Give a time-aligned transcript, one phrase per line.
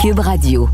[0.00, 0.66] Cube Radio.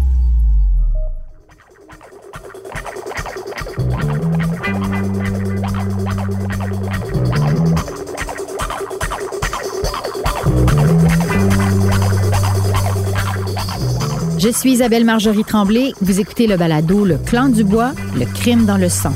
[14.38, 15.92] Je suis Isabelle Marjorie Tremblay.
[16.00, 19.12] Vous écoutez le balado Le clan du bois, le crime dans le sang.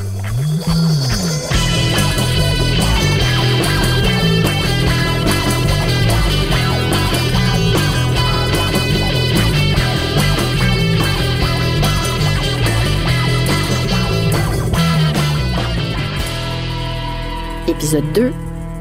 [17.92, 18.32] Épisode 2,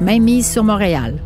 [0.02, 1.20] Main mise sur Montréal.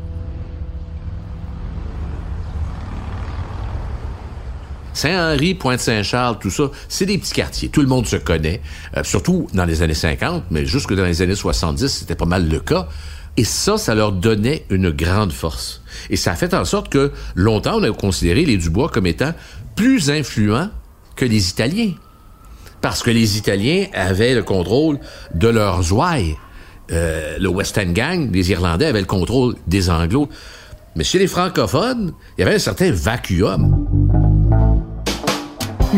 [4.93, 7.67] Saint-Henri, Pointe-Saint-Charles, tout ça, c'est des petits quartiers.
[7.67, 8.61] Tout le monde se connaît,
[8.95, 12.47] euh, surtout dans les années 50, mais jusque dans les années 70, c'était pas mal
[12.47, 12.87] le cas.
[13.35, 15.81] Et ça, ça leur donnait une grande force.
[16.09, 19.33] Et ça a fait en sorte que longtemps, on a considéré les Dubois comme étant
[19.75, 20.69] plus influents
[21.17, 21.91] que les Italiens.
[22.79, 24.99] Parce que les Italiens avaient le contrôle
[25.33, 26.37] de leurs ouailles.
[26.91, 30.29] Euh, le West End Gang, les Irlandais avaient le contrôle des Anglos.
[30.95, 33.87] Mais chez les francophones, il y avait un certain vacuum.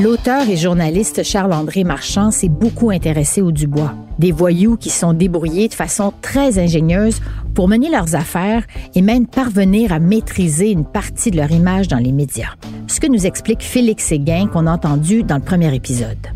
[0.01, 5.69] L'auteur et journaliste Charles-André Marchand s'est beaucoup intéressé aux Dubois, des voyous qui sont débrouillés
[5.69, 7.21] de façon très ingénieuse
[7.53, 11.97] pour mener leurs affaires et même parvenir à maîtriser une partie de leur image dans
[11.97, 12.55] les médias.
[12.87, 16.27] Ce que nous explique Félix Séguin qu'on a entendu dans le premier épisode.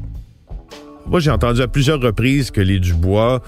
[1.09, 3.41] Moi, j'ai entendu à plusieurs reprises que les Dubois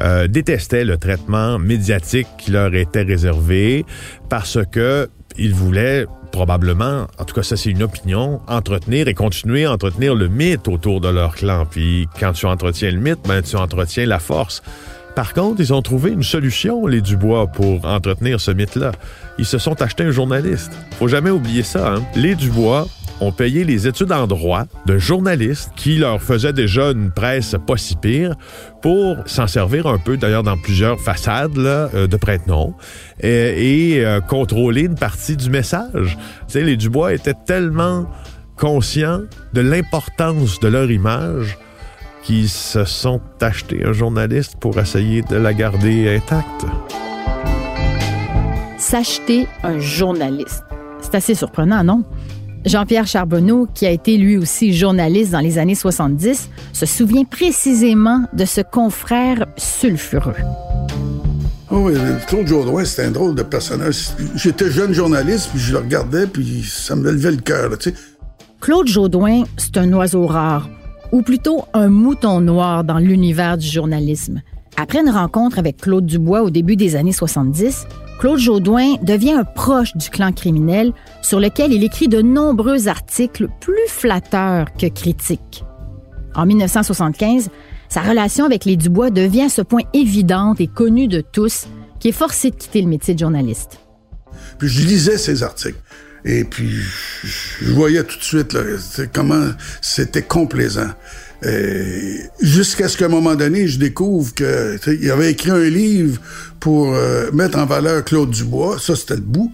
[0.00, 3.84] euh, détestaient le traitement médiatique qui leur était réservé
[4.28, 5.08] parce que
[5.38, 10.14] ils voulaient probablement, en tout cas ça c'est une opinion, entretenir et continuer à entretenir
[10.14, 11.66] le mythe autour de leur clan.
[11.66, 14.62] Puis quand tu entretiens le mythe, ben, tu entretiens la force.
[15.14, 18.92] Par contre, ils ont trouvé une solution, les Dubois, pour entretenir ce mythe-là.
[19.38, 20.72] Ils se sont achetés un journaliste.
[20.98, 21.94] Faut jamais oublier ça.
[21.94, 22.02] Hein?
[22.14, 22.86] Les Dubois
[23.20, 27.76] ont payé les études en droit de journalistes qui leur faisaient déjà une presse pas
[27.76, 28.34] si pire
[28.82, 32.74] pour s'en servir un peu, d'ailleurs dans plusieurs façades euh, de prête-nom,
[33.20, 36.18] et, euh, contrôler une partie du message.
[36.54, 38.06] Les Dubois étaient tellement
[38.56, 41.58] conscients de l'importance de leur image
[42.22, 46.66] qu'ils se sont achetés un journaliste pour essayer de la garder intacte.
[48.78, 50.64] S'acheter un journaliste.
[51.00, 52.04] C'est assez surprenant, non?
[52.66, 58.24] Jean-Pierre Charbonneau, qui a été lui aussi journaliste dans les années 70, se souvient précisément
[58.32, 60.34] de ce confrère sulfureux.
[61.70, 61.94] Oh oui,
[62.26, 64.08] Claude Jourdouin, c'était un drôle de personnage.
[64.34, 67.96] J'étais jeune journaliste, puis je le regardais, puis ça me levait le cœur, tu sais.
[68.60, 70.68] Claude Jaudoin, c'est un oiseau rare,
[71.12, 74.42] ou plutôt un mouton noir dans l'univers du journalisme.
[74.76, 77.86] Après une rencontre avec Claude Dubois au début des années 70,
[78.18, 83.48] Claude Jaudoin devient un proche du clan criminel sur lequel il écrit de nombreux articles
[83.60, 85.64] plus flatteurs que critiques.
[86.34, 87.50] En 1975,
[87.88, 91.66] sa relation avec les Dubois devient à ce point évidente et connue de tous
[92.00, 93.78] qu'il est forcé de quitter le métier de journaliste.
[94.58, 95.78] Puis je lisais ses articles.
[96.24, 96.72] Et puis,
[97.22, 98.60] je voyais tout de suite là,
[99.12, 99.50] comment
[99.80, 100.88] c'était complaisant.
[102.40, 106.20] Jusqu'à ce qu'à un moment donné, je découvre que il avait écrit un livre
[106.60, 108.78] pour euh, mettre en valeur Claude Dubois.
[108.78, 109.52] Ça, c'était le bout.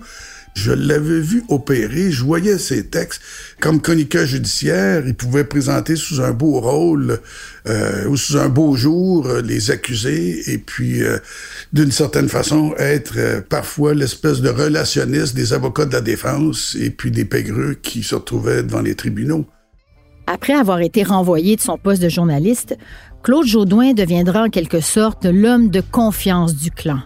[0.54, 3.22] Je l'avais vu opérer, je voyais ses textes
[3.58, 5.02] comme chroniqueur judiciaire.
[5.06, 7.20] Il pouvait présenter sous un beau rôle
[7.66, 11.16] euh, ou sous un beau jour euh, les accusés et puis euh,
[11.72, 16.90] d'une certaine façon être euh, parfois l'espèce de relationniste des avocats de la défense et
[16.90, 19.46] puis des pégreux qui se retrouvaient devant les tribunaux.
[20.26, 22.76] Après avoir été renvoyé de son poste de journaliste,
[23.22, 27.00] Claude Jaudoin deviendra en quelque sorte l'homme de confiance du clan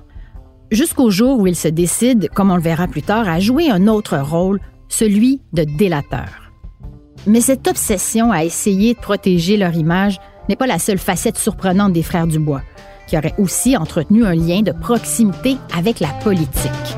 [0.70, 3.86] jusqu'au jour où il se décide, comme on le verra plus tard, à jouer un
[3.86, 6.52] autre rôle, celui de délateur.
[7.26, 10.18] Mais cette obsession à essayer de protéger leur image
[10.48, 12.62] n'est pas la seule facette surprenante des frères Dubois,
[13.08, 16.96] qui auraient aussi entretenu un lien de proximité avec la politique.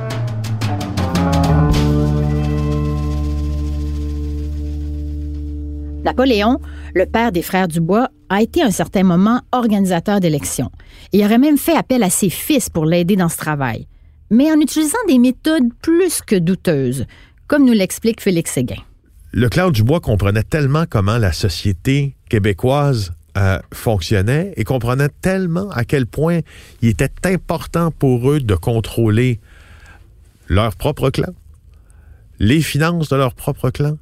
[6.09, 6.59] Napoléon,
[6.95, 10.71] le père des frères Dubois, a été à un certain moment organisateur d'élections
[11.13, 13.87] et aurait même fait appel à ses fils pour l'aider dans ce travail,
[14.31, 17.05] mais en utilisant des méthodes plus que douteuses,
[17.47, 18.83] comme nous l'explique Félix Séguin.
[19.33, 25.85] Le clan Dubois comprenait tellement comment la société québécoise euh, fonctionnait et comprenait tellement à
[25.85, 26.41] quel point
[26.81, 29.41] il était important pour eux de contrôler
[30.47, 31.35] leur propre clan,
[32.39, 33.99] les finances de leur propre clan,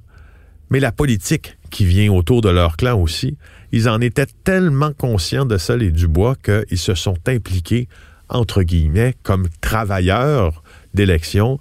[0.71, 3.37] mais la politique qui vient autour de leur clan aussi.
[3.73, 7.89] Ils en étaient tellement conscients de ça, les Dubois, qu'ils se sont impliqués,
[8.29, 10.63] entre guillemets, comme travailleurs
[10.95, 11.61] d'élection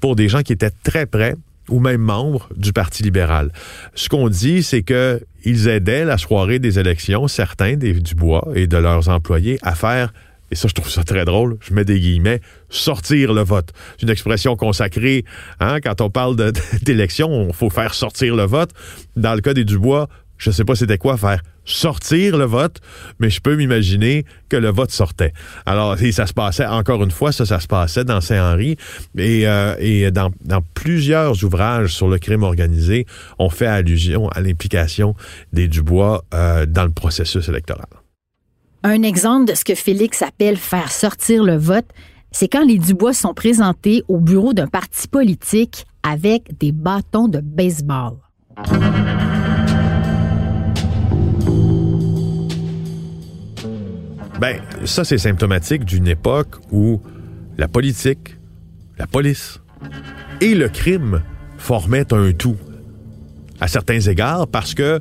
[0.00, 1.34] pour des gens qui étaient très près
[1.68, 3.50] ou même membres du Parti libéral.
[3.94, 8.66] Ce qu'on dit, c'est que ils aidaient la soirée des élections, certains des Dubois et
[8.66, 10.12] de leurs employés, à faire
[10.50, 13.70] et ça, je trouve ça très drôle, je mets des guillemets, sortir le vote.
[13.96, 15.24] C'est une expression consacrée,
[15.60, 16.36] hein, quand on parle
[16.82, 18.70] d'élection, il faut faire sortir le vote.
[19.16, 20.08] Dans le cas des Dubois,
[20.38, 22.80] je ne sais pas c'était quoi faire sortir le vote,
[23.18, 25.32] mais je peux m'imaginer que le vote sortait.
[25.66, 28.76] Alors, et ça se passait, encore une fois, ça, ça se passait dans Saint-Henri.
[29.18, 30.30] Et, euh, dans,
[30.74, 33.06] plusieurs ouvrages sur le crime organisé,
[33.38, 35.16] on fait allusion à l'implication
[35.52, 37.86] des Dubois euh, dans le processus électoral.
[38.84, 41.86] Un exemple de ce que Félix appelle faire sortir le vote,
[42.32, 47.40] c'est quand les Dubois sont présentés au bureau d'un parti politique avec des bâtons de
[47.40, 48.14] baseball.
[54.40, 57.00] Ben, ça, c'est symptomatique d'une époque où
[57.56, 58.36] la politique,
[58.98, 59.60] la police
[60.40, 61.22] et le crime
[61.56, 62.56] formaient un tout.
[63.60, 65.00] À certains égards, parce que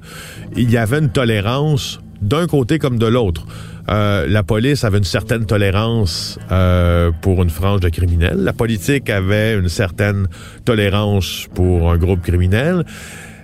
[0.55, 3.45] il y avait une tolérance d'un côté comme de l'autre.
[3.89, 8.37] Euh, la police avait une certaine tolérance euh, pour une frange de criminels.
[8.37, 10.27] La politique avait une certaine
[10.63, 12.83] tolérance pour un groupe criminel.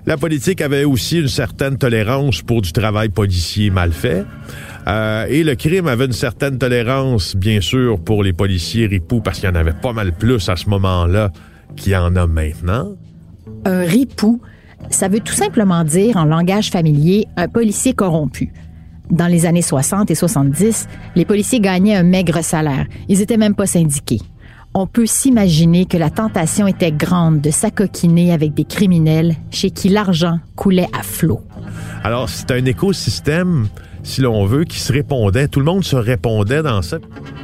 [0.08, 4.26] La politique avait aussi une certaine tolérance pour du travail policier mal fait.
[4.88, 9.40] Euh, et le crime avait une certaine tolérance, bien sûr, pour les policiers ripoux, parce
[9.40, 11.32] qu'il y en avait pas mal plus à ce moment-là
[11.76, 12.94] qu'il y en a maintenant.
[13.66, 14.42] Un ripou,
[14.90, 18.52] ça veut tout simplement dire, en langage familier, un policier corrompu.
[19.12, 22.86] Dans les années 60 et 70, les policiers gagnaient un maigre salaire.
[23.10, 24.22] Ils étaient même pas syndiqués.
[24.74, 29.90] On peut s'imaginer que la tentation était grande de s'acoquiner avec des criminels chez qui
[29.90, 31.42] l'argent coulait à flot.
[32.06, 33.68] Alors, c'est un écosystème
[34.04, 35.48] si l'on veut, qui se répondait.
[35.48, 36.98] Tout le monde se répondait dans ça.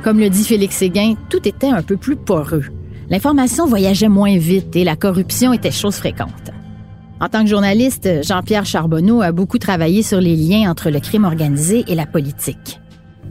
[0.03, 2.63] Comme le dit Félix Séguin, tout était un peu plus poreux.
[3.09, 6.51] L'information voyageait moins vite et la corruption était chose fréquente.
[7.19, 11.25] En tant que journaliste, Jean-Pierre Charbonneau a beaucoup travaillé sur les liens entre le crime
[11.25, 12.79] organisé et la politique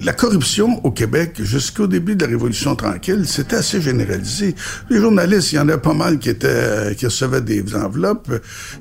[0.02, 4.54] la corruption au Québec, jusqu'au début de la Révolution tranquille, c'était assez généralisé.
[4.90, 8.30] Les journalistes, il y en a pas mal qui étaient, qui recevaient des enveloppes.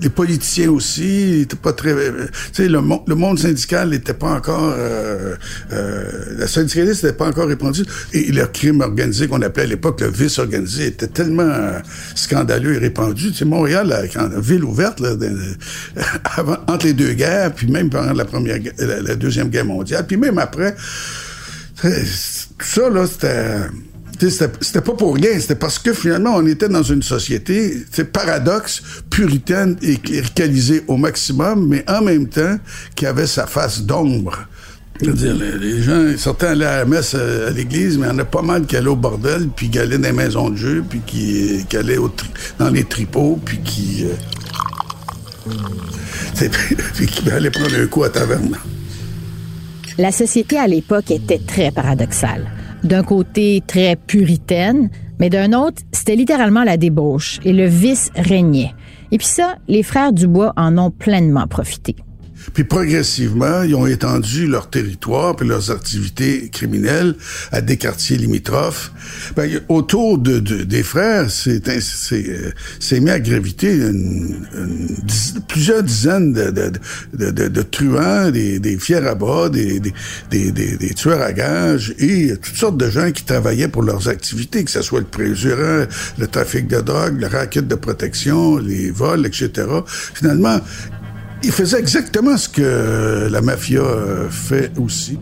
[0.01, 4.73] Les politiciens aussi, étaient pas très, tu sais, le, le, monde syndical n'était pas encore,
[4.77, 5.35] euh,
[5.71, 6.03] euh,
[6.37, 7.85] la syndicaliste n'était pas encore répandue.
[8.13, 11.79] Et le crime organisé qu'on appelait à l'époque le vice organisé était tellement euh,
[12.15, 13.31] scandaleux et répandu.
[13.31, 15.15] Tu sais, Montréal, quand, ville ouverte, là,
[16.37, 20.05] avant, entre les deux guerres, puis même pendant la première, la, la deuxième guerre mondiale,
[20.05, 20.75] puis même après,
[21.81, 23.67] tout ça, là, c'était.
[24.61, 28.81] C'était pas pour rien, c'était parce que finalement, on était dans une société, c'est paradoxe,
[29.09, 32.57] puritaine et cléricalisée au maximum, mais en même temps,
[32.95, 34.47] qui avait sa face d'ombre.
[35.01, 38.23] dire les, gens, certains allaient à la messe à, l'église, mais il y en a
[38.23, 41.01] pas mal qui allaient au bordel, puis qui allaient dans les maisons de jeu, puis
[41.05, 41.99] qui, qui allaient
[42.57, 44.05] dans les tripots, puis qui.
[44.05, 45.57] Euh,
[46.93, 48.57] puis qui allaient prendre un coup à taverne.
[49.97, 52.45] La société à l'époque était très paradoxale.
[52.83, 54.89] D'un côté, très puritaine,
[55.19, 58.73] mais d'un autre, c'était littéralement la débauche et le vice régnait.
[59.13, 61.95] Et puis ça, les frères Dubois en ont pleinement profité.
[62.53, 67.15] Puis progressivement, ils ont étendu leur territoire puis leurs activités criminelles
[67.51, 68.91] à des quartiers limitrophes.
[69.35, 71.61] Ben, autour de, des frères, c'est
[72.79, 73.79] c'est mis à graviter
[75.47, 76.51] plusieurs dizaines de,
[77.13, 79.79] de, de, de truands, des, des fiers à bas, des,
[80.29, 84.63] des, des, tueurs à gages et toutes sortes de gens qui travaillaient pour leurs activités,
[84.63, 85.85] que ce soit le préjurant,
[86.17, 89.67] le trafic de drogue, le racket de protection, les vols, etc.
[90.13, 90.59] Finalement,
[91.43, 93.83] il faisait exactement ce que la mafia
[94.29, 95.19] fait aussi.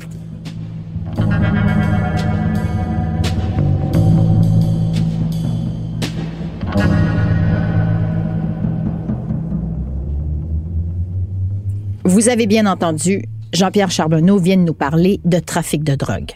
[12.05, 16.32] Vous avez bien entendu, Jean-Pierre Charbonneau vient de nous parler de trafic de drogue.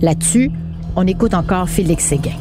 [0.00, 0.50] Là-dessus,
[0.96, 2.36] on écoute encore Félix Séguin.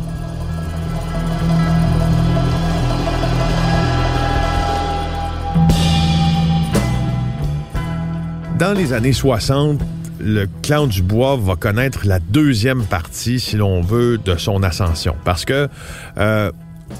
[8.59, 9.79] Dans les années 60,
[10.19, 15.15] le clan du bois va connaître la deuxième partie, si l'on veut, de son ascension.
[15.23, 15.69] Parce que
[16.17, 16.51] euh,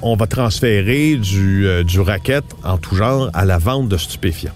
[0.02, 4.56] on va transférer du, euh, du racket en tout genre à la vente de stupéfiants.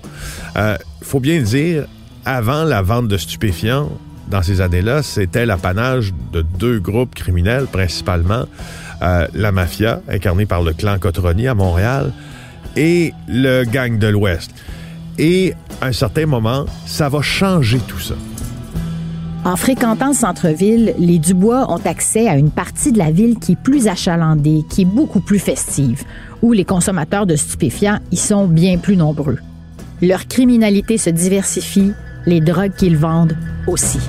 [0.55, 1.87] Il euh, faut bien dire,
[2.23, 3.89] avant la vente de stupéfiants,
[4.29, 8.45] dans ces années-là, c'était l'apanage de deux groupes criminels, principalement
[9.33, 12.13] la mafia, incarnée par le clan Cotroni à Montréal,
[12.77, 14.51] et le gang de l'Ouest.
[15.17, 18.15] Et à un certain moment, ça va changer tout ça.
[19.45, 23.53] En fréquentant le centre-ville, les Dubois ont accès à une partie de la ville qui
[23.53, 26.03] est plus achalandée, qui est beaucoup plus festive.
[26.41, 29.37] où les consommateurs de stupéfiants y sont bien plus nombreux.
[30.01, 31.93] Leur criminalité se diversifie,
[32.25, 33.99] les drogues qu'ils vendent aussi.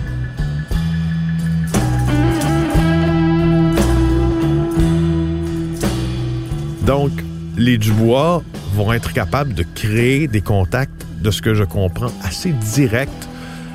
[6.85, 7.13] Donc,
[7.57, 8.43] les Dubois
[8.75, 13.09] vont être capables de créer des contacts, de ce que je comprends, assez directs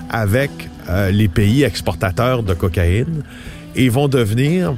[0.10, 0.52] avec
[0.90, 3.24] euh, les pays exportateurs de cocaïne
[3.76, 4.76] et vont devenir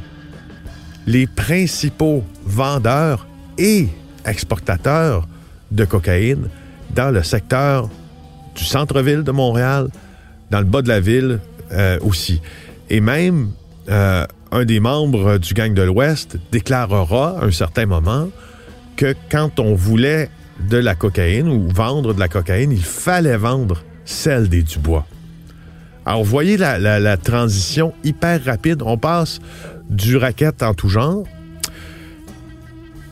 [1.07, 3.25] les principaux vendeurs
[3.57, 3.89] et
[4.25, 5.27] exportateurs
[5.71, 6.47] de cocaïne
[6.93, 7.89] dans le secteur
[8.55, 9.87] du centre-ville de Montréal,
[10.51, 11.39] dans le bas de la ville
[11.71, 12.41] euh, aussi.
[12.89, 13.51] Et même
[13.89, 18.27] euh, un des membres du gang de l'Ouest déclarera à un certain moment
[18.95, 20.29] que quand on voulait
[20.69, 25.05] de la cocaïne ou vendre de la cocaïne, il fallait vendre celle des Dubois.
[26.05, 28.81] Alors, vous voyez la, transition hyper rapide.
[28.83, 29.39] On passe
[29.89, 31.23] du racket en tout genre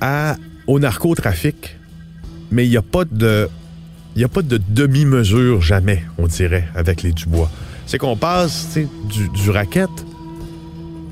[0.01, 0.35] à,
[0.67, 1.77] au narcotrafic,
[2.51, 3.49] mais il n'y a pas de
[4.15, 7.49] de demi-mesure jamais, on dirait, avec les Dubois.
[7.85, 9.89] C'est qu'on passe du, du racket,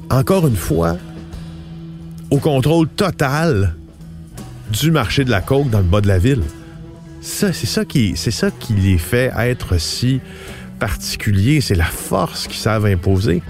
[0.10, 0.98] encore une fois,
[2.32, 3.77] au contrôle total
[4.72, 6.44] du marché de la coke dans le bas de la ville.
[7.22, 10.20] Ça, c'est ça qui, c'est ça qui les fait être si
[10.80, 11.62] particuliers.
[11.62, 13.42] C'est la force qu'ils savent imposer.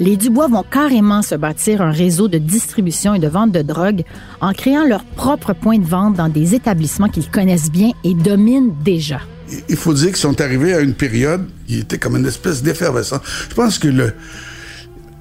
[0.00, 4.02] Les Dubois vont carrément se bâtir un réseau de distribution et de vente de drogue
[4.40, 8.74] en créant leur propre point de vente dans des établissements qu'ils connaissent bien et dominent
[8.84, 9.20] déjà.
[9.68, 13.20] Il faut dire qu'ils sont arrivés à une période qui était comme une espèce d'effervescence.
[13.48, 14.14] Je pense que le,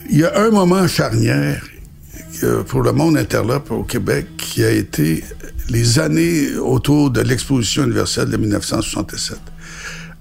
[0.09, 1.63] il y a un moment charnière
[2.67, 5.23] pour le monde interlope au Québec qui a été
[5.69, 9.37] les années autour de l'exposition universelle de 1967.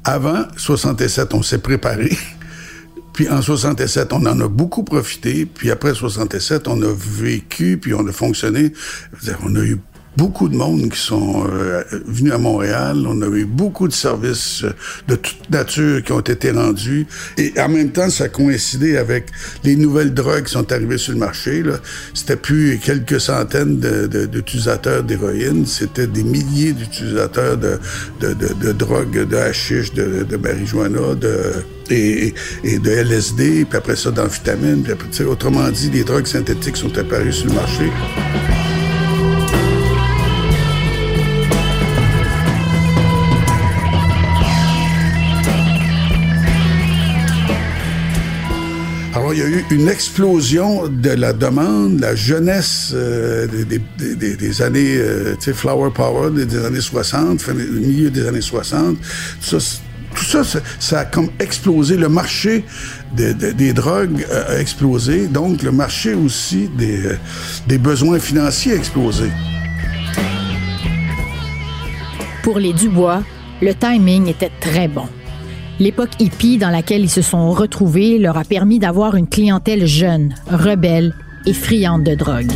[0.04, 2.10] Avant 67, on s'est préparé.
[3.12, 5.44] Puis en 67, on en a beaucoup profité.
[5.44, 8.72] Puis après 67, on a vécu, puis on a fonctionné.
[9.44, 9.78] On a eu
[10.16, 13.04] beaucoup de monde qui sont euh, venus à Montréal.
[13.06, 14.72] On a eu beaucoup de services euh,
[15.08, 17.06] de toute nature qui ont été rendus.
[17.38, 19.26] Et en même temps, ça a coïncidé avec
[19.64, 21.62] les nouvelles drogues qui sont arrivées sur le marché.
[22.14, 30.36] C'était plus quelques centaines d'utilisateurs d'héroïne, c'était des milliers d'utilisateurs de, drogues, de hashish, de,
[30.36, 31.52] marijuana, de
[31.90, 32.32] et,
[32.64, 34.84] de LSD, puis après ça d'amphétamines,
[35.28, 37.90] autrement dit, les drogues synthétiques sont apparues sur le marché.
[49.32, 55.34] Il y a eu une explosion de la demande, la jeunesse euh, des, années, euh,
[55.34, 58.96] tu sais, Flower Power des, années 60, le milieu des années 60.
[60.14, 60.42] Tout ça,
[60.78, 61.96] ça, a comme explosé.
[61.96, 62.64] Le marché
[63.14, 65.26] des drogues a explosé.
[65.26, 67.02] Donc, le marché aussi des,
[67.66, 69.30] des besoins financiers a explosé.
[72.42, 73.22] Pour les Dubois,
[73.62, 75.08] le timing était très bon.
[75.80, 80.34] L'époque hippie dans laquelle ils se sont retrouvés leur a permis d'avoir une clientèle jeune,
[80.50, 81.14] rebelle
[81.46, 82.52] et friande de drogue.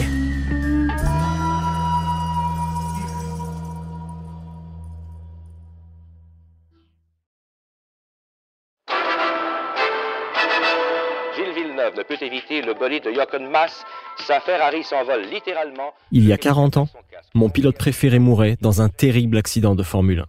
[11.34, 13.82] Gilles Villeneuve ne peut éviter le bolide de Jochen Mass.
[14.26, 15.94] Sa Ferrari s'envole littéralement.
[16.12, 16.88] Il y a 40 ans,
[17.34, 20.24] mon pilote préféré mourait dans un terrible accident de Formule 1.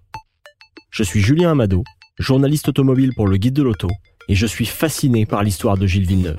[0.89, 1.84] Je suis Julien Amado
[2.19, 3.89] journaliste automobile pour le Guide de l'Auto,
[4.27, 6.38] et je suis fasciné par l'histoire de Gilles Villeneuve.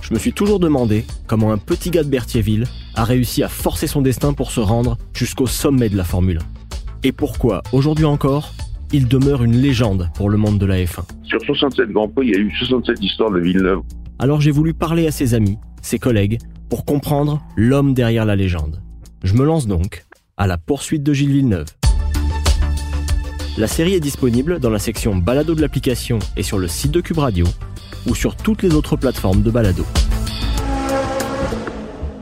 [0.00, 3.88] Je me suis toujours demandé comment un petit gars de Berthierville a réussi à forcer
[3.88, 7.08] son destin pour se rendre jusqu'au sommet de la Formule 1.
[7.08, 8.54] Et pourquoi, aujourd'hui encore,
[8.92, 11.02] il demeure une légende pour le monde de la F1.
[11.24, 13.80] Sur 67 Grands Prix, il y a eu 67 histoires de Villeneuve.
[14.20, 16.38] Alors j'ai voulu parler à ses amis, ses collègues,
[16.70, 18.80] pour comprendre l'homme derrière la légende.
[19.24, 20.04] Je me lance donc
[20.36, 21.66] à la poursuite de Gilles Villeneuve.
[23.58, 27.00] La série est disponible dans la section balado de l'application et sur le site de
[27.00, 27.46] Cube Radio
[28.06, 29.82] ou sur toutes les autres plateformes de balado.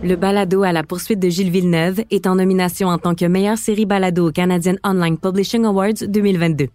[0.04, 3.58] Le balado à la poursuite de Gilles Villeneuve est en nomination en tant que meilleure
[3.58, 6.68] série balado au Canadian Online Publishing Awards 2022.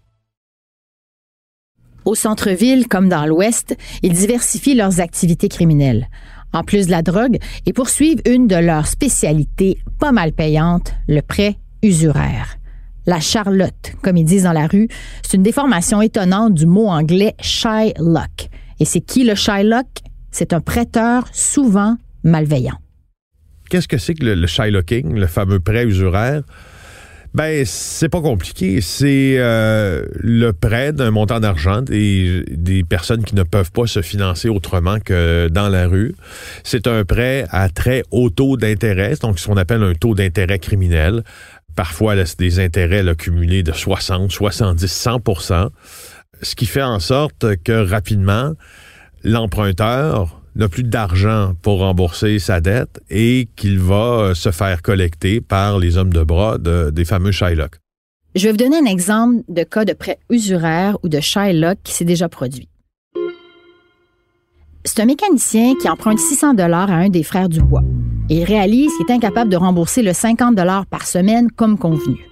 [2.04, 6.08] Au centre-ville comme dans l'Ouest, ils diversifient leurs activités criminelles.
[6.52, 11.22] En plus de la drogue, ils poursuivent une de leurs spécialités pas mal payantes, le
[11.22, 12.59] prêt usuraire.
[13.06, 14.88] La Charlotte, comme ils disent dans la rue,
[15.22, 18.48] c'est une déformation étonnante du mot anglais Shylock.
[18.78, 19.86] Et c'est qui le Shylock?
[20.30, 22.78] C'est un prêteur souvent malveillant.
[23.68, 26.42] Qu'est-ce que c'est que le, Shylocking, le fameux prêt usuraire?
[27.32, 28.80] Ben, c'est pas compliqué.
[28.80, 34.02] C'est euh, le prêt d'un montant d'argent et des personnes qui ne peuvent pas se
[34.02, 36.16] financer autrement que dans la rue.
[36.64, 40.58] C'est un prêt à très haut taux d'intérêt, donc ce qu'on appelle un taux d'intérêt
[40.58, 41.22] criminel.
[41.76, 45.70] Parfois, là, c'est des intérêts là, cumulés de 60, 70, 100%
[46.42, 48.52] ce qui fait en sorte que rapidement,
[49.22, 55.40] l'emprunteur n'a plus d'argent pour rembourser sa dette et qu'il va euh, se faire collecter
[55.40, 57.76] par les hommes de bras des fameux Shylock.
[58.34, 61.92] Je vais vous donner un exemple de cas de prêt usuraire ou de Shylock qui
[61.92, 62.68] s'est déjà produit.
[64.84, 67.84] C'est un mécanicien qui emprunte 600 dollars à un des frères Dubois
[68.30, 72.26] et il réalise qu'il est incapable de rembourser le 50 dollars par semaine comme convenu.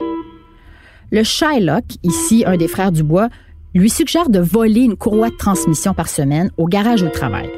[1.10, 3.28] Le Shylock, ici un des frères Dubois,
[3.74, 7.50] lui suggère de voler une courroie de transmission par semaine au garage au travail.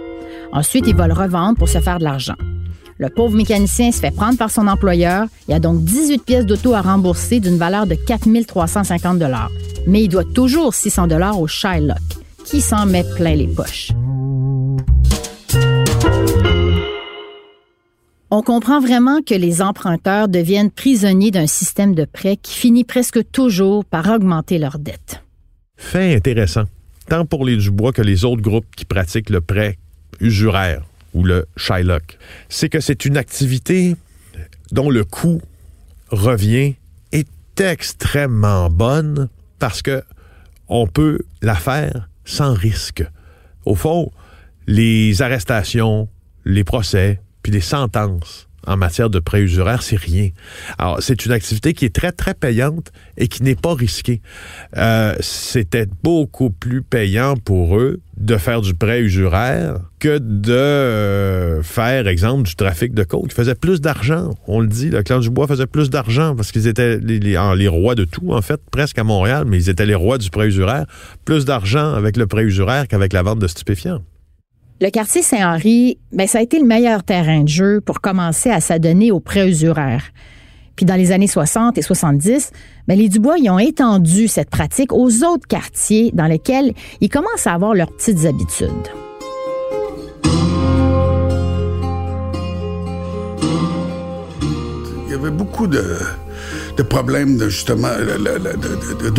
[0.53, 2.35] Ensuite, il va le revendre pour se faire de l'argent.
[2.99, 5.27] Le pauvre mécanicien se fait prendre par son employeur.
[5.49, 9.23] Il a donc 18 pièces d'auto à rembourser d'une valeur de 4 350
[9.87, 11.99] Mais il doit toujours 600 au Shylock,
[12.45, 13.93] qui s'en met plein les poches.
[18.33, 23.29] On comprend vraiment que les emprunteurs deviennent prisonniers d'un système de prêt qui finit presque
[23.33, 25.25] toujours par augmenter leurs dettes.
[25.77, 26.65] Fait intéressant,
[27.09, 29.79] tant pour les Dubois que les autres groupes qui pratiquent le prêt
[30.21, 32.19] usuraire ou le Shylock,
[32.49, 33.97] c'est que c'est une activité
[34.71, 35.43] dont le coût
[36.11, 36.77] revient
[37.11, 40.05] est extrêmement bonne parce que
[40.69, 43.03] on peut la faire sans risque.
[43.65, 44.13] Au fond,
[44.69, 46.09] les arrestations,
[46.45, 50.31] les procès, puis les sentences en matière de prêt usuraire, c'est rien.
[50.79, 54.21] Alors, c'est une activité qui est très, très payante et qui n'est pas risquée.
[54.77, 61.63] Euh, C'était beaucoup plus payant pour eux de faire du prêt usuraire que de euh,
[61.63, 63.27] faire, exemple, du trafic de coke.
[63.27, 64.31] Ils faisaient plus d'argent.
[64.47, 67.69] On le dit, le clan du bois faisait plus d'argent parce qu'ils étaient les, les,
[67.69, 70.49] rois de tout, en fait, presque à Montréal, mais ils étaient les rois du prêt
[70.49, 70.85] usuraire.
[71.25, 74.03] Plus d'argent avec le prêt usuraire qu'avec la vente de stupéfiants.
[74.83, 78.63] Le quartier Saint-Henri, ben, ça a été le meilleur terrain de jeu pour commencer à
[78.63, 80.05] s'adonner aux prêts usuraires.
[80.75, 82.51] Puis dans les années 60 et 70,
[82.89, 87.47] ben, les Dubois y ont étendu cette pratique aux autres quartiers dans lesquels ils commencent
[87.47, 88.71] à avoir leurs petites habitudes.
[95.05, 95.99] Il y avait beaucoup de,
[96.89, 97.45] problèmes de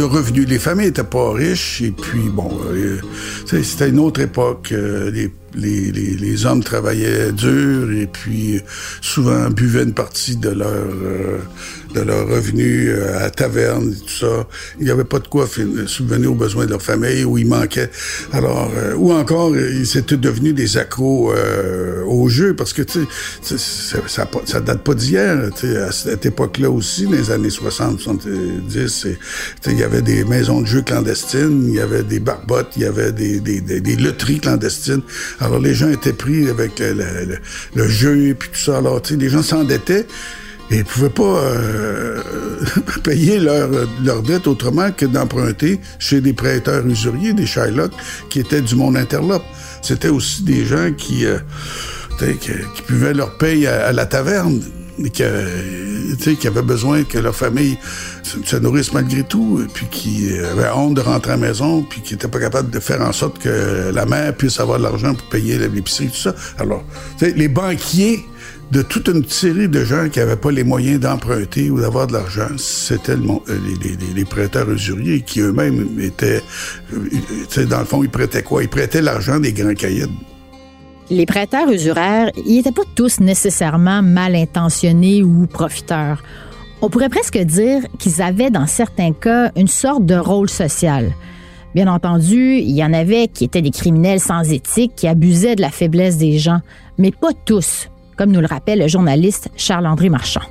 [0.01, 0.47] revenus.
[0.47, 2.99] Les familles n'étaient pas riches et puis bon, euh,
[3.45, 4.71] c'était une autre époque.
[4.71, 8.61] Euh, les, les, les, hommes travaillaient dur et puis
[9.01, 11.39] souvent buvaient une partie de leur euh,
[11.93, 14.47] de leurs revenus euh, à taverne et tout ça.
[14.79, 15.47] Il n'y avait pas de quoi
[15.87, 17.89] subvenir aux besoins de leur famille ou il manquait.
[18.31, 21.33] Alors euh, ou encore ils étaient devenus des accros
[22.07, 22.99] au jeu parce que tu
[23.41, 25.49] sais ça, ça, date pas d'hier.
[25.87, 29.07] À cette époque-là aussi, dans les années 60, 70,
[29.67, 32.85] il y avait des maisons de jeux clandestines, il y avait des barbottes, il y
[32.85, 35.01] avait des, des, des, des loteries clandestines.
[35.39, 38.77] Alors, les gens étaient pris avec le, jeu et puis tout ça.
[38.77, 40.05] Alors, tu sais, les gens s'endettaient
[40.71, 42.21] et ils pouvaient pas euh,
[43.03, 47.91] payer leur, dette autrement que d'emprunter chez des prêteurs usuriers, des Shylock,
[48.29, 49.43] qui étaient du monde interlope.
[49.81, 51.39] C'était aussi des gens qui, euh,
[52.19, 54.61] qui, qui, pouvaient leur payer à la taverne
[55.09, 57.77] qui, qui avaient besoin que leur famille
[58.23, 62.13] se, nourrisse malgré tout, puis qui avaient honte de rentrer à la maison, puis qui
[62.13, 65.27] n'étaient pas capables de faire en sorte que la mère puisse avoir de l'argent pour
[65.29, 66.35] payer l'épicerie, tout ça.
[66.57, 66.83] Alors,
[67.21, 68.25] les banquiers
[68.71, 72.13] de toute une série de gens qui n'avaient pas les moyens d'emprunter ou d'avoir de
[72.13, 76.41] l'argent, c'était euh, les, les, prêteurs usuriers qui eux-mêmes étaient,
[76.93, 78.63] euh, dans le fond, ils prêtaient quoi?
[78.63, 80.05] Ils prêtaient l'argent des grands caïds
[81.11, 86.23] les prêteurs usuraires, ils n'étaient pas tous nécessairement mal intentionnés ou profiteurs.
[86.81, 91.11] On pourrait presque dire qu'ils avaient, dans certains cas, une sorte de rôle social.
[91.75, 95.61] Bien entendu, il y en avait qui étaient des criminels sans éthique, qui abusaient de
[95.61, 96.61] la faiblesse des gens,
[96.97, 97.89] mais pas tous,
[98.21, 100.43] comme nous le rappelle le journaliste Charles-André Marchand.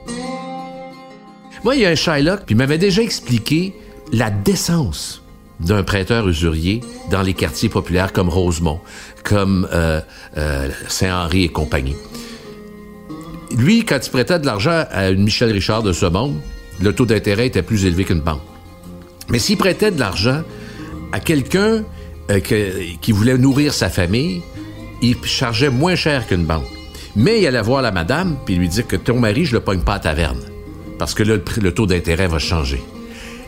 [1.62, 3.76] Moi, il y a un Shylock, puis il m'avait déjà expliqué
[4.12, 5.22] la décence
[5.60, 6.80] d'un prêteur usurier
[7.12, 8.80] dans les quartiers populaires comme Rosemont
[9.22, 10.00] comme euh,
[10.36, 11.94] euh, Saint-Henri et compagnie.
[13.56, 16.40] Lui, quand il prêtait de l'argent à une Michel Richard de ce monde,
[16.82, 18.42] le taux d'intérêt était plus élevé qu'une banque.
[19.28, 20.42] Mais s'il prêtait de l'argent
[21.12, 21.84] à quelqu'un
[22.32, 22.40] euh,
[23.00, 24.42] qui voulait nourrir sa famille,
[25.02, 26.66] il chargeait moins cher qu'une banque.
[27.16, 29.80] Mais il allait voir la madame puis lui dire que ton mari, je le pogne
[29.80, 30.40] pas à taverne.
[30.98, 32.82] Parce que là, le taux d'intérêt va changer.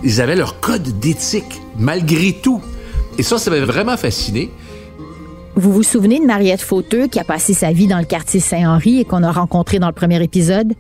[0.02, 2.60] Ils avaient leur code d'éthique, malgré tout.
[3.18, 4.50] Et ça, ça m'avait vraiment fasciné.
[5.54, 9.00] Vous vous souvenez de Mariette Fauteux qui a passé sa vie dans le quartier Saint-Henri
[9.00, 10.72] et qu'on a rencontré dans le premier épisode?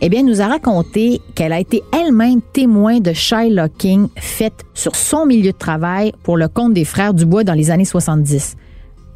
[0.00, 5.26] eh bien, nous a raconté qu'elle a été elle-même témoin de Shylocking faite sur son
[5.26, 8.56] milieu de travail pour le compte des frères Dubois dans les années 70.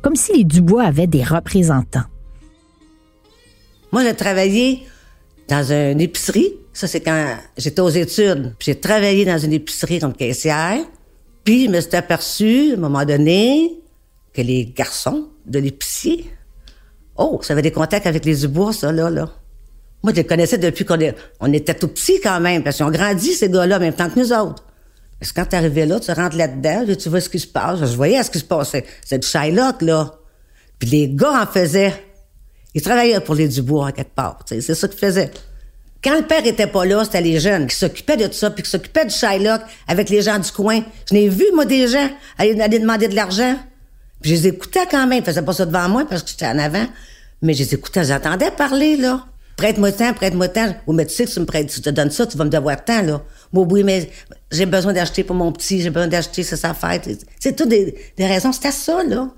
[0.02, 2.02] Comme si les Dubois avaient des représentants.
[3.92, 4.86] Moi, j'ai travaillé
[5.48, 6.54] dans une épicerie.
[6.72, 8.54] Ça, c'est quand j'étais aux études.
[8.58, 10.78] J'ai travaillé dans une épicerie comme caissière.
[11.44, 13.78] Puis, je me suis aperçu, à un moment donné,
[14.32, 16.30] que les garçons de l'épicier,
[17.16, 19.28] oh, ça avait des contacts avec les Dubois, ça, là, là.
[20.02, 20.98] Moi, je les connaissais depuis qu'on
[21.40, 24.08] on était tout petits quand même, parce qu'ils ont grandi, ces gars-là, en même temps
[24.08, 24.64] que nous autres.
[25.20, 27.80] Parce que quand tu arrivais là, tu rentres là-dedans, tu vois ce qui se passe.
[27.80, 28.86] Je voyais ce qui se passait.
[29.04, 30.18] C'est du Shylock, là.
[30.78, 31.92] Puis les gars en faisaient.
[32.74, 34.38] Ils travaillaient pour les Dubois, à quelque part.
[34.46, 35.30] C'est ça qu'ils faisaient.
[36.02, 38.70] Quand le père était pas là, c'était les jeunes qui s'occupaient de ça, puis qui
[38.70, 40.82] s'occupaient du Shylock avec les gens du coin.
[41.08, 42.08] Je n'ai vu, moi, des gens
[42.38, 43.56] aller, demander de l'argent.
[44.20, 45.20] Puis je les écoutais quand même.
[45.20, 46.86] Ils faisaient pas ça devant moi parce que j'étais en avant.
[47.40, 49.26] Mais je les écoutais, j'entendais parler, là.
[49.56, 50.74] Prête-moi tant, prête-moi tant.
[50.86, 52.50] Oui, mais tu sais que tu me prêtes, tu te donnes ça, tu vas me
[52.50, 53.22] devoir tant, là.
[53.52, 54.10] Bon, oui, mais
[54.50, 57.24] j'ai besoin d'acheter pour mon petit, j'ai besoin d'acheter, ça, ça fait.
[57.38, 58.52] C'est tout des, raisons.
[58.52, 59.28] C'était ça, là.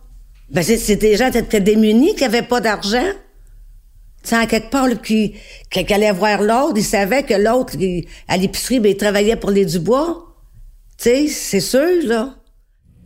[0.50, 3.04] Ben, c'est des gens peut démunis qui avaient pas d'argent.
[4.24, 5.34] Sais, quelque part, qui,
[5.90, 7.74] allait voir l'autre, il savait que l'autre,
[8.26, 10.34] à l'épicerie, ben, il travaillait pour les Dubois.
[10.96, 12.34] Tu sais, c'est sûr, là.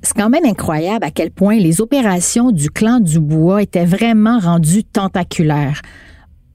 [0.02, 4.84] C'est quand même incroyable à quel point les opérations du clan Dubois étaient vraiment rendues
[4.84, 5.82] tentaculaires.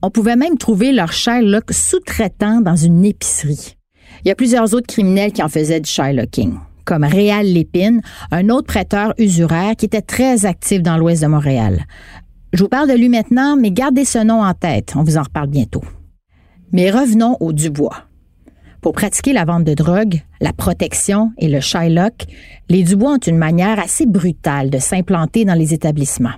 [0.00, 3.76] On pouvait même trouver leur Shylock sous-traitant dans une épicerie.
[4.24, 6.54] Il y a plusieurs autres criminels qui en faisaient du Shylocking,
[6.86, 8.00] comme Réal Lépine,
[8.30, 11.84] un autre prêteur usuraire qui était très actif dans l'ouest de Montréal.
[12.54, 15.24] Je vous parle de lui maintenant, mais gardez ce nom en tête, on vous en
[15.24, 15.82] reparle bientôt.
[16.70, 18.04] Mais revenons au Dubois.
[18.80, 22.26] Pour pratiquer la vente de drogue, la protection et le Shylock,
[22.68, 26.36] les Dubois ont une manière assez brutale de s'implanter dans les établissements.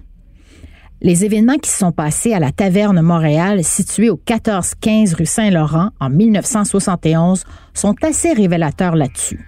[1.03, 5.91] Les événements qui se sont passés à la Taverne Montréal, située au 1415 rue Saint-Laurent
[6.01, 9.47] en 1971, sont assez révélateurs là-dessus.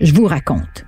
[0.00, 0.84] Je vous raconte.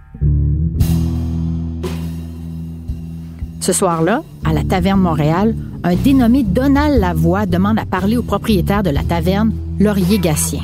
[3.61, 8.83] Ce soir-là, à la Taverne Montréal, un dénommé Donald Lavoie demande à parler au propriétaire
[8.83, 10.62] de la taverne, Laurier Gatien.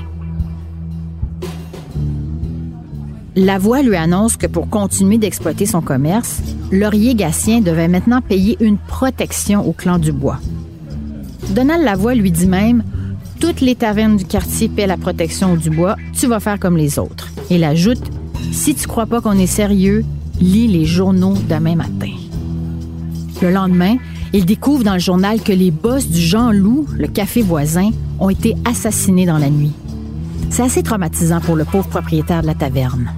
[3.35, 6.41] Lavoie lui annonce que pour continuer d'exploiter son commerce,
[6.73, 10.39] Laurier Gatien devait maintenant payer une protection au clan du bois.
[11.51, 12.83] Donald Lavoie lui dit même
[13.41, 16.99] Toutes les tavernes du quartier paient la protection au Dubois, tu vas faire comme les
[16.99, 17.29] autres.
[17.51, 18.11] Il ajoute
[18.53, 20.03] Si tu crois pas qu'on est sérieux,
[20.41, 22.16] lis les journaux demain matin.
[23.43, 23.97] Le lendemain,
[24.33, 28.55] il découvre dans le journal que les boss du Jean-Loup, le café voisin, ont été
[28.65, 29.73] assassinés dans la nuit.
[30.49, 33.13] C'est assez traumatisant pour le pauvre propriétaire de la taverne.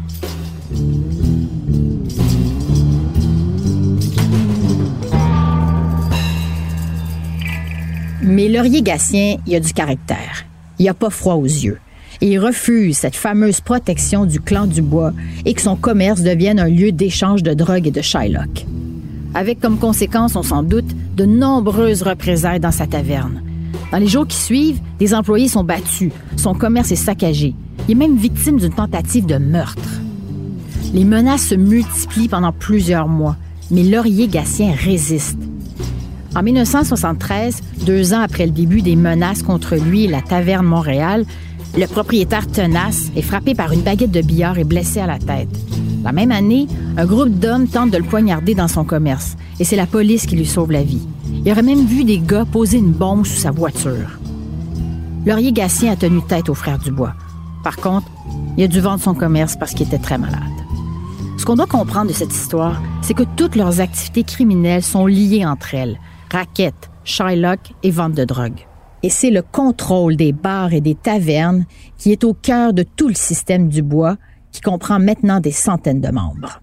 [8.22, 10.44] Mais Laurier Gatien, il a du caractère.
[10.80, 11.78] Il a pas froid aux yeux.
[12.20, 15.12] Il refuse cette fameuse protection du clan du bois
[15.44, 18.66] et que son commerce devienne un lieu d'échange de drogue et de Shylock.
[19.34, 23.42] Avec comme conséquence, on s'en doute, de nombreuses représailles dans sa taverne.
[23.92, 27.54] Dans les jours qui suivent, des employés sont battus, son commerce est saccagé.
[27.88, 30.00] Il est même victime d'une tentative de meurtre.
[30.92, 33.36] Les menaces se multiplient pendant plusieurs mois,
[33.70, 35.38] mais Laurier Gatien résiste.
[36.34, 41.24] En 1973, deux ans après le début des menaces contre lui et la taverne Montréal,
[41.76, 45.48] le propriétaire tenace est frappé par une baguette de billard et blessé à la tête.
[46.04, 49.76] La même année, un groupe d'hommes tente de le poignarder dans son commerce, et c'est
[49.76, 51.06] la police qui lui sauve la vie.
[51.44, 54.18] Il aurait même vu des gars poser une bombe sous sa voiture.
[55.26, 57.14] Laurier Gatien a tenu tête aux frères Dubois.
[57.64, 58.10] Par contre,
[58.56, 60.40] il a dû vendre son commerce parce qu'il était très malade.
[61.36, 65.44] Ce qu'on doit comprendre de cette histoire, c'est que toutes leurs activités criminelles sont liées
[65.44, 65.98] entre elles
[66.30, 68.66] raquettes, Shylock et vente de drogue.
[69.02, 71.64] Et c'est le contrôle des bars et des tavernes
[71.96, 74.16] qui est au cœur de tout le système du bois,
[74.52, 76.60] qui comprend maintenant des centaines de membres.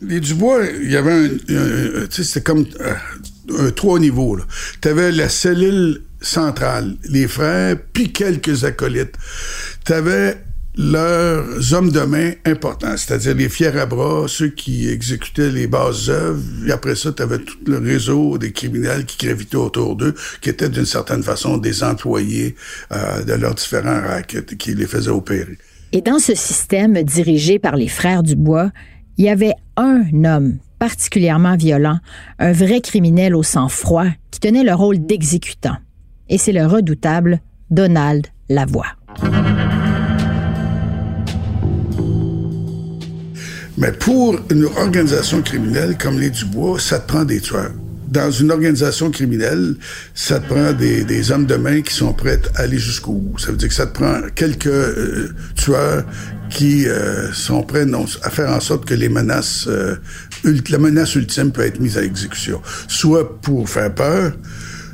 [0.00, 2.94] Les Dubois, il y avait un, tu sais, c'était comme euh,
[3.58, 4.38] un trois niveaux.
[4.80, 9.16] Tu avais la cellule centrale, les frères, puis quelques acolytes.
[9.84, 10.38] Tu avais
[10.78, 16.08] leurs hommes de main importants, c'est-à-dire les fiers à bras, ceux qui exécutaient les bases
[16.08, 16.40] œuvres.
[16.66, 20.50] Et après ça, tu avais tout le réseau des criminels qui gravitaient autour d'eux, qui
[20.50, 22.54] étaient d'une certaine façon des employés
[22.92, 25.58] euh, de leurs différents rackets qui les faisaient opérer.
[25.92, 28.70] Et dans ce système dirigé par les frères Dubois,
[29.16, 31.98] il y avait un homme particulièrement violent,
[32.38, 35.76] un vrai criminel au sang-froid qui tenait le rôle d'exécutant.
[36.28, 38.86] Et c'est le redoutable Donald Lavoie.
[43.78, 47.72] Mais pour une organisation criminelle comme les Dubois, ça te prend des tueurs.
[48.10, 49.74] Dans une organisation criminelle,
[50.14, 53.38] ça te prend des, des, hommes de main qui sont prêts à aller jusqu'au bout.
[53.38, 56.04] Ça veut dire que ça te prend quelques euh, tueurs
[56.50, 57.86] qui euh, sont prêts
[58.22, 59.96] à faire en sorte que les menaces, euh,
[60.44, 62.62] la menace ultime peut être mise à exécution.
[62.88, 64.32] Soit pour faire peur,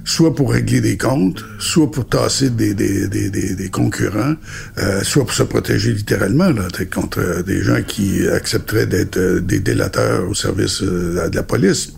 [0.05, 4.35] soit pour régler des comptes, soit pour tasser des, des, des, des, concurrents,
[4.79, 10.29] euh, soit pour se protéger littéralement là, contre des gens qui accepteraient d'être des délateurs
[10.29, 11.95] au service de la police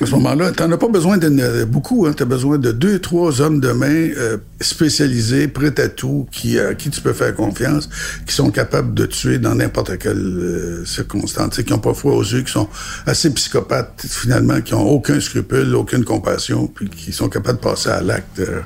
[0.00, 2.06] à ce moment-là, tu n'en as pas besoin de beaucoup.
[2.06, 6.26] Hein, tu as besoin de deux, trois hommes de main euh, spécialisés, prêts à tout,
[6.30, 7.88] qui, à qui tu peux faire confiance,
[8.26, 12.22] qui sont capables de tuer dans n'importe quelle euh, circonstance, qui n'ont pas froid aux
[12.22, 12.68] yeux, qui sont
[13.06, 17.90] assez psychopathes finalement, qui n'ont aucun scrupule, aucune compassion, puis qui sont capables de passer
[17.90, 18.60] à l'acte euh,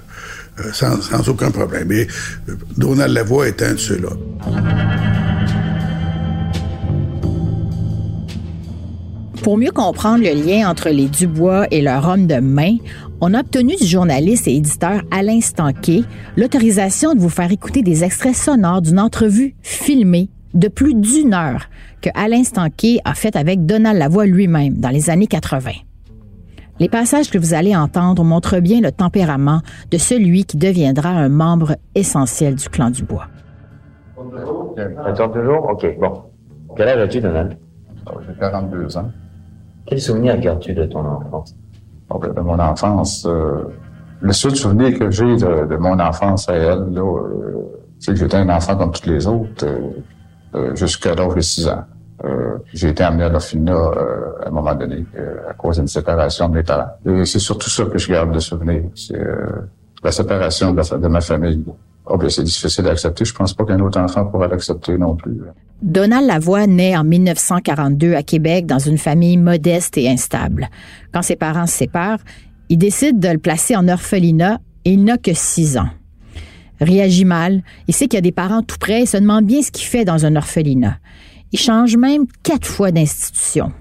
[0.73, 1.91] sans, sans, aucun problème.
[1.93, 2.09] Et
[2.77, 5.22] Donald Lavoie est un de ceux-là.
[9.43, 12.77] Pour mieux comprendre le lien entre les Dubois et leur homme de main,
[13.21, 16.03] on a obtenu du journaliste et éditeur Alain Stanquet
[16.37, 21.67] l'autorisation de vous faire écouter des extraits sonores d'une entrevue filmée de plus d'une heure
[22.01, 25.73] que Alain Stanquet a faite avec Donald Lavoie lui-même dans les années 80.
[26.79, 31.29] Les passages que vous allez entendre montrent bien le tempérament de celui qui deviendra un
[31.29, 33.27] membre essentiel du clan Dubois.
[35.05, 35.69] Attends toujours?
[35.69, 36.23] OK, bon.
[36.77, 37.57] Quel âge as-tu, Donald?
[38.07, 39.11] Oh, j'ai 42 ans.
[39.87, 41.55] Quel souvenir gardes-tu de ton enfance?
[42.11, 43.65] Oh, ben, de mon enfance, euh,
[44.21, 48.37] le seul souvenir que j'ai de, mon enfance à elle, là, euh, c'est que j'étais
[48.37, 49.67] un enfant comme tous les autres
[50.55, 51.85] euh, jusqu'à l'âge de 6 ans.
[52.73, 53.91] j'ai été amené à l'orphelinat
[54.45, 55.05] à un moment donné
[55.49, 56.93] à cause d'une séparation de mes parents.
[57.07, 58.83] Et c'est surtout ça que je garde de souvenir.
[58.95, 59.19] C'est
[60.05, 61.65] la séparation de ma famille.
[62.07, 63.25] Oh, ben, c'est difficile d'accepter.
[63.25, 65.41] Je pense pas qu'un autre enfant pourra l'accepter non plus.
[65.83, 70.69] Donald Lavoie naît en 1942 à Québec dans une famille modeste et instable.
[71.13, 72.21] Quand ses parents se séparent,
[72.69, 75.89] il décide de le placer en orphelinat et il n'a que six ans.
[76.81, 79.63] Réagit mal, il sait qu'il y a des parents tout près et se demande bien
[79.63, 80.99] ce qu'il fait dans un orphelinat.
[81.53, 83.73] Il change même quatre fois d'institution.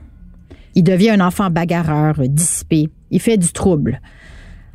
[0.76, 4.02] Il devient un enfant bagarreur, dissipé, il fait du trouble.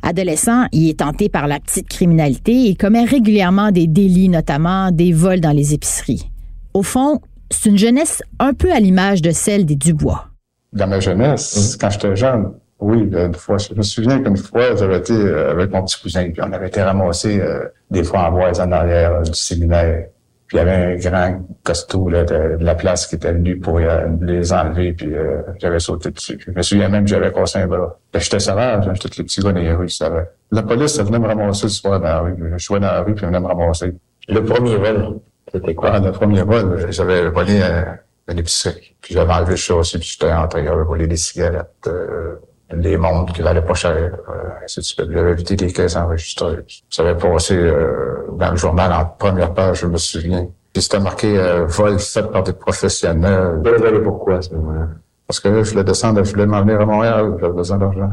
[0.07, 5.11] Adolescent, il est tenté par la petite criminalité et commet régulièrement des délits, notamment des
[5.11, 6.31] vols dans les épiceries.
[6.73, 7.19] Au fond,
[7.51, 10.29] c'est une jeunesse un peu à l'image de celle des Dubois.
[10.71, 11.77] Dans ma jeunesse, mhm.
[11.81, 15.71] quand j'étais jeune, oui, une fois, je me souviens qu'une fois, j'avais été euh, avec
[15.71, 19.11] mon petit cousin, puis on avait été ramassés euh, des fois en bois en arrière
[19.11, 20.05] euh, du séminaire.
[20.47, 23.77] Puis il y avait un grand costaud là, de, la place qui était venu pour
[23.79, 26.39] euh, les enlever, puis euh, j'avais sauté dessus.
[26.39, 27.99] je me souviens même que j'avais cassé un bras.
[28.13, 30.29] J'étais sauvage, hein, j'étais les petits gars dans les rues, savais.
[30.51, 32.35] La police, ça venait me ramasser le soir dans la rue.
[32.53, 33.93] Je jouais dans la rue, puis elle venait me ramasser.
[34.29, 35.19] Le premier vol,
[35.51, 35.91] c'était quoi?
[35.93, 37.83] Ah, le premier vol, j'avais volé euh,
[38.29, 38.95] une épicerie.
[39.01, 42.35] Puis j'avais enlevé le aussi, puis j'étais entré, j'avais volé des cigarettes, euh,
[42.73, 45.07] des montres qui valaient pas cher, euh, ainsi de suite.
[45.11, 46.83] J'avais évité des caisses enregistreuses.
[46.89, 50.47] Ça avait passé euh, dans le journal en première page, je me souviens.
[50.73, 53.61] Puis c'était marqué euh, vol fait par des professionnels.
[53.63, 54.87] Vous pourquoi à ce moment-là?
[55.25, 58.09] Parce que je voulais descendre, je voulais m'emmener à Montréal, j'avais besoin d'argent.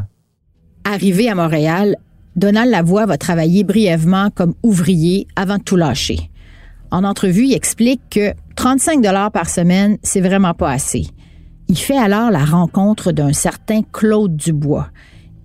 [0.84, 1.96] Arrivé à Montréal,
[2.36, 6.30] Donald Lavoie va travailler brièvement comme ouvrier avant de tout lâcher.
[6.90, 11.06] En entrevue, il explique que 35 dollars par semaine, c'est vraiment pas assez.
[11.68, 14.88] Il fait alors la rencontre d'un certain Claude Dubois,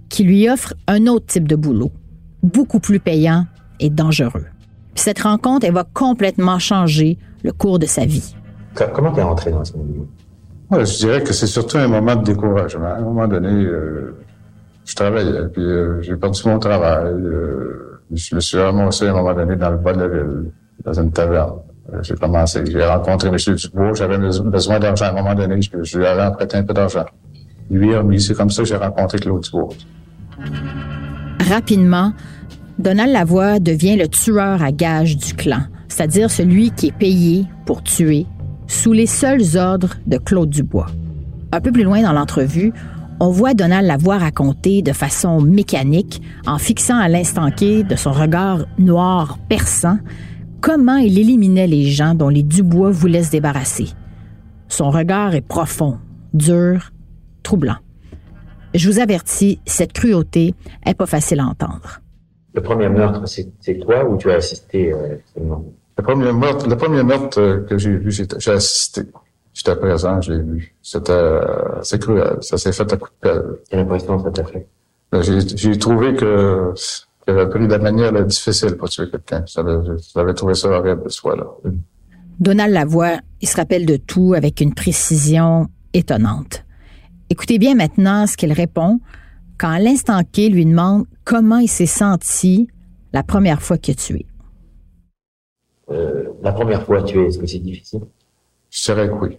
[0.10, 1.92] qui lui offre un autre type de boulot,
[2.44, 3.46] beaucoup plus payant
[3.80, 4.46] et dangereux.
[4.96, 8.36] cette rencontre, elle va complètement changer le cours de sa vie.
[8.94, 10.06] Comment tu es entré dans ce milieu?
[10.72, 12.88] je dirais que c'est surtout un moment de découragement.
[12.88, 14.16] À un moment donné, euh,
[14.86, 17.14] je travaillais, puis euh, j'ai perdu mon travail.
[17.14, 20.52] Euh, je me suis ramassé à un moment donné dans le bas de la ville,
[20.84, 21.60] dans une taverne.
[21.94, 23.36] Euh, j'ai commencé, j'ai rencontré M.
[23.56, 27.06] Dubois, j'avais besoin d'argent à un moment donné, je, lui avais emprunté un peu d'argent.
[27.70, 29.70] Lui a c'est comme ça que j'ai rencontré Claude Dubois.
[31.50, 32.14] Rapidement,
[32.78, 37.84] Donald Lavoie devient le tueur à gage du clan, c'est-à-dire celui qui est payé pour
[37.84, 38.26] tuer
[38.68, 40.88] sous les seuls ordres de Claude Dubois.
[41.52, 42.72] Un peu plus loin dans l'entrevue,
[43.20, 48.60] on voit Donald Lavoie raconter de façon mécanique, en fixant à l'instant de son regard
[48.78, 49.98] noir perçant,
[50.62, 53.90] comment il éliminait les gens dont les Dubois voulaient se débarrasser.
[54.68, 55.98] Son regard est profond,
[56.34, 56.92] dur,
[57.44, 57.78] troublant.
[58.76, 60.54] Je vous avertis, cette cruauté
[60.86, 62.02] est pas facile à entendre.
[62.54, 65.16] Le premier meurtre, c'est toi ou tu as assisté euh,
[65.98, 69.02] Le premier meurtre, le premier meurtre euh, que j'ai vu, j'ai assisté.
[69.54, 70.76] J'étais présent, j'ai vu.
[70.82, 72.38] C'était euh, c'est cruel.
[72.42, 73.44] Ça s'est fait à coup de pelle.
[73.70, 74.68] Quelle impression ça t'a fait?
[75.12, 76.72] Ben, j'ai trouvé que
[77.34, 79.44] j'avais pris de la manière difficile pour tuer quelqu'un.
[79.46, 81.46] J'avais trouvé ça horrible ce soir-là.
[82.40, 86.66] Donald Lavoie, il se rappelle de tout avec une précision étonnante.
[87.30, 89.00] Écoutez bien maintenant ce qu'il répond
[89.58, 92.70] quand à l'instant K lui demande comment il s'est senti
[93.14, 94.26] la première fois qu'il a tué.
[95.92, 98.02] Euh, la première fois tué, est-ce que c'est difficile?
[98.70, 99.38] Je dirais que oui.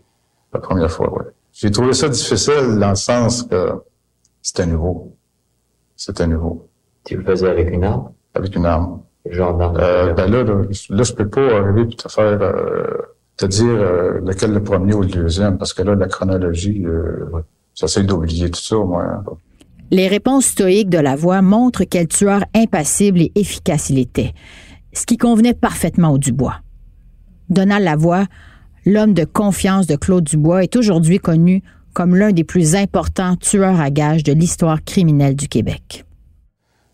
[0.53, 1.25] La première fois, oui.
[1.53, 3.73] J'ai trouvé ça difficile dans le sens que
[4.43, 5.17] c'était nouveau.
[5.97, 6.70] C'était nouveau.
[7.11, 8.11] Tu le faisais avec une arme?
[8.35, 9.01] Avec une arme.
[9.25, 9.77] Quel genre d'arme?
[9.81, 12.99] Euh, ben là, là, là, je peux pas arriver et te faire euh,
[13.37, 17.27] te dire euh, lequel le premier ou le deuxième, parce que là, la chronologie, euh,
[17.75, 19.25] j'essaie d'oublier tout ça, moi.
[19.91, 24.33] Les réponses stoïques de la voix montrent quel tueur impassible et efficace il était,
[24.93, 26.61] ce qui convenait parfaitement au Dubois.
[27.49, 28.27] Donald Lavoie,
[28.87, 33.81] l'homme de confiance de Claude Dubois, est aujourd'hui connu comme l'un des plus importants tueurs
[33.81, 36.05] à gages de l'histoire criminelle du Québec.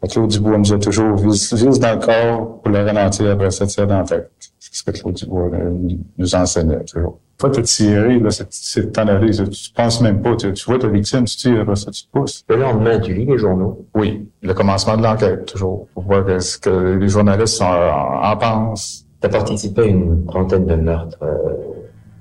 [0.09, 3.67] Claude Dubois nous a toujours vise, vise dans le corps pour le ralentir après ça
[3.67, 4.31] tire dans la tête.
[4.59, 5.71] C'est ce que Claude Dubois euh,
[6.19, 7.19] nous enseignait toujours.
[7.39, 9.31] Pas te tirer, là, c'est t'en aller.
[9.31, 10.37] Tu penses même pas.
[10.37, 12.43] Tu, tu vois ta victime, tu tires, après ça, tu te pousses.
[12.49, 13.85] Le lendemain, tu lis les journaux?
[13.95, 14.27] Oui.
[14.43, 15.87] Le commencement de l'enquête, toujours.
[15.93, 19.05] Pour voir ce que les journalistes en, en pensent.
[19.21, 21.19] Tu as participé à une trentaine de meurtres.
[21.23, 21.35] Euh,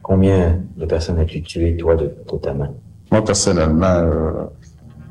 [0.02, 2.72] combien de personnes as-tu tué, toi, de, de, ta main?
[3.10, 4.32] Moi, personnellement, euh,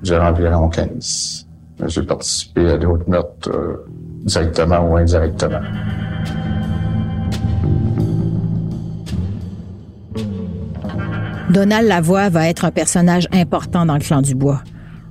[0.02, 1.43] j'ai environ 15.
[1.86, 3.86] J'ai participé à d'autres meurtres euh,
[4.24, 5.60] directement ou indirectement.
[11.50, 14.62] Donald Lavoie va être un personnage important dans le clan Dubois.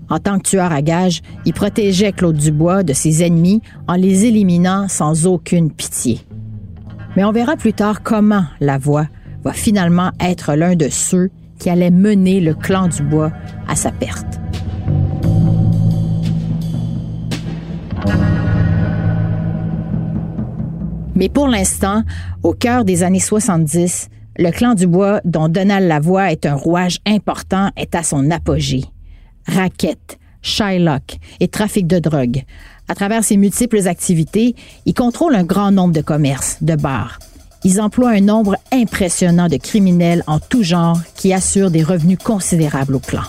[0.10, 4.26] En tant que tueur à gages, il protégeait Claude Dubois de ses ennemis en les
[4.26, 6.20] éliminant sans aucune pitié.
[7.16, 9.08] Mais on verra plus tard comment Lavoie
[9.44, 13.32] va finalement être l'un de ceux qui allaient mener le clan Dubois
[13.68, 14.43] à sa perte.
[21.24, 22.04] Mais pour l'instant,
[22.44, 27.00] au cœur des années 70, le clan du bois, dont Donald Lavoie est un rouage
[27.06, 28.84] important, est à son apogée.
[29.48, 32.44] Raquettes, Shylock et trafic de drogue.
[32.90, 34.54] À travers ses multiples activités,
[34.86, 37.20] ils contrôlent un grand nombre de commerces, de bars.
[37.64, 42.96] Ils emploient un nombre impressionnant de criminels en tout genre qui assurent des revenus considérables
[42.96, 43.24] au clan.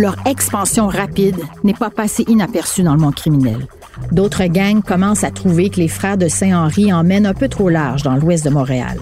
[0.00, 3.66] Leur expansion rapide n'est pas passée inaperçue dans le monde criminel.
[4.12, 8.02] D'autres gangs commencent à trouver que les frères de Saint-Henri emmènent un peu trop large
[8.02, 8.98] dans l'ouest de Montréal.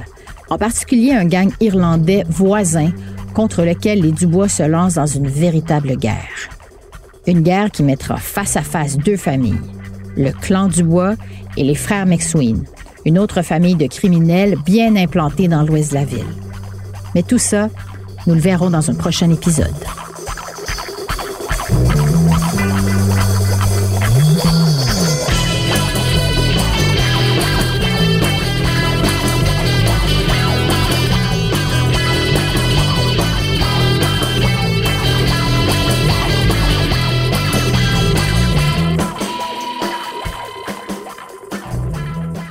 [0.50, 2.90] En particulier un gang irlandais voisin
[3.32, 6.48] contre lequel les Dubois se lancent dans une véritable guerre.
[7.28, 9.61] Une guerre qui mettra face à face deux familles,
[10.16, 11.14] le clan Dubois
[11.56, 12.64] et les frères McSween,
[13.04, 16.34] une autre famille de criminels bien implantés dans l'ouest de la ville.
[17.14, 17.68] Mais tout ça,
[18.26, 19.68] nous le verrons dans un prochain épisode.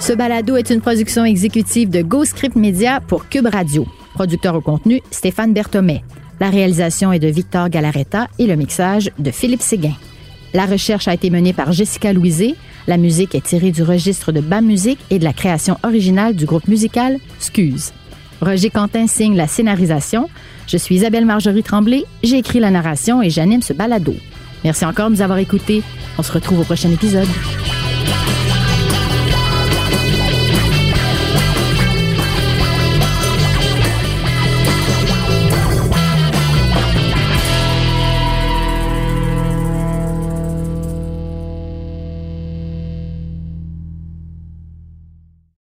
[0.07, 3.85] Ce balado est une production exécutive de GoScript Media pour Cube Radio.
[4.13, 6.01] Producteur au contenu, Stéphane Berthomet.
[6.39, 9.95] La réalisation est de Victor Galaretta et le mixage de Philippe Séguin.
[10.53, 12.55] La recherche a été menée par Jessica Louisé.
[12.87, 16.45] La musique est tirée du registre de BAM Musique et de la création originale du
[16.45, 17.91] groupe musical Scuse.
[18.39, 20.29] Roger Quentin signe la scénarisation.
[20.67, 22.05] Je suis Isabelle Marjorie Tremblay.
[22.23, 24.15] J'ai écrit la narration et j'anime ce balado.
[24.63, 25.83] Merci encore de nous avoir écoutés.
[26.17, 27.27] On se retrouve au prochain épisode.